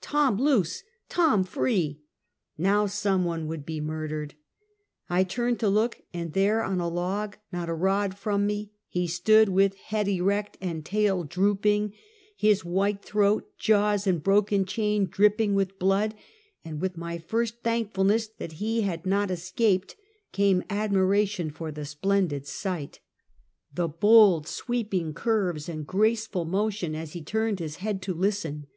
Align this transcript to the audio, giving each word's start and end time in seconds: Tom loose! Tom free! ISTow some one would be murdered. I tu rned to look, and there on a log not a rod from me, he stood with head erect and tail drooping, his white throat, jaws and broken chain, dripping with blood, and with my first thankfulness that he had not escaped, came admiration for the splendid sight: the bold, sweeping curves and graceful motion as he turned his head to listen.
Tom 0.00 0.40
loose! 0.40 0.84
Tom 1.08 1.42
free! 1.42 1.98
ISTow 2.56 2.88
some 2.88 3.24
one 3.24 3.48
would 3.48 3.66
be 3.66 3.80
murdered. 3.80 4.34
I 5.08 5.24
tu 5.24 5.40
rned 5.42 5.58
to 5.58 5.68
look, 5.68 6.02
and 6.14 6.32
there 6.32 6.62
on 6.62 6.78
a 6.78 6.86
log 6.86 7.38
not 7.52 7.68
a 7.68 7.74
rod 7.74 8.16
from 8.16 8.46
me, 8.46 8.70
he 8.86 9.08
stood 9.08 9.48
with 9.48 9.74
head 9.74 10.06
erect 10.06 10.56
and 10.60 10.84
tail 10.84 11.24
drooping, 11.24 11.92
his 12.36 12.64
white 12.64 13.02
throat, 13.04 13.50
jaws 13.58 14.06
and 14.06 14.22
broken 14.22 14.64
chain, 14.64 15.06
dripping 15.10 15.54
with 15.56 15.76
blood, 15.80 16.14
and 16.64 16.80
with 16.80 16.96
my 16.96 17.18
first 17.18 17.64
thankfulness 17.64 18.28
that 18.28 18.52
he 18.62 18.82
had 18.82 19.04
not 19.04 19.28
escaped, 19.28 19.96
came 20.30 20.62
admiration 20.70 21.50
for 21.50 21.72
the 21.72 21.84
splendid 21.84 22.46
sight: 22.46 23.00
the 23.74 23.88
bold, 23.88 24.46
sweeping 24.46 25.12
curves 25.12 25.68
and 25.68 25.84
graceful 25.84 26.44
motion 26.44 26.94
as 26.94 27.14
he 27.14 27.20
turned 27.24 27.58
his 27.58 27.78
head 27.78 28.00
to 28.02 28.14
listen. 28.14 28.68